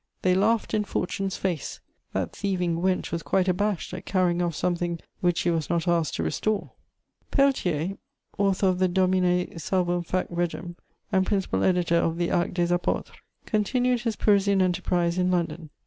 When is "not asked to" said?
5.69-6.23